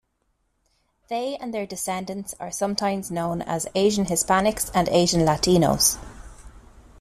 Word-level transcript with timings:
They 1.09 1.37
and 1.37 1.53
their 1.53 1.67
descendants 1.67 2.33
are 2.39 2.49
sometimes 2.49 3.11
known 3.11 3.43
as 3.43 3.67
Asian 3.75 4.05
Hispanics 4.05 4.71
and 4.73 4.89
Asian 4.89 5.21
Latinos. 5.21 5.99